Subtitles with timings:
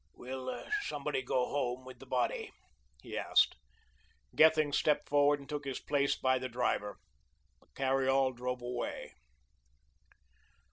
[0.15, 2.49] "Will somebody go home with the body?"
[3.03, 3.55] he asked.
[4.35, 6.97] Gethings stepped forward and took his place by the driver.
[7.59, 9.13] The carry all drove away.